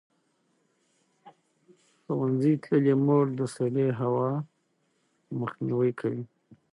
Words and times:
ښوونځې 2.03 2.53
تللې 2.63 2.95
مور 3.05 3.25
د 3.39 3.41
سړې 3.55 3.87
هوا 3.99 4.29
مخنیوی 5.39 5.91
کوي. 5.99 6.23